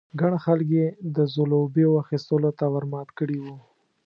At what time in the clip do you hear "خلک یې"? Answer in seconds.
0.43-0.87